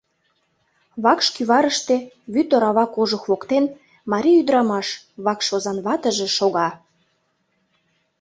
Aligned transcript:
Вакш 1.03 1.27
кӱварыште, 1.35 1.95
вӱд 2.33 2.49
орава 2.55 2.85
кожух 2.95 3.23
воктен, 3.29 3.65
марий 4.11 4.39
ӱдырамаш, 4.41 4.87
вакш 5.25 5.47
озан 5.55 5.77
ватыже, 5.85 6.27
шога. 6.37 6.69